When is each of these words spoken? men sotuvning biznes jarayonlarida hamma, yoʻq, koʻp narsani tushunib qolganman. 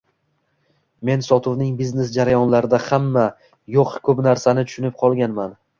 men 1.09 1.21
sotuvning 1.27 1.69
biznes 1.83 2.11
jarayonlarida 2.17 2.81
hamma, 2.89 3.29
yoʻq, 3.79 3.97
koʻp 4.09 4.27
narsani 4.31 4.71
tushunib 4.71 5.03
qolganman. 5.05 5.61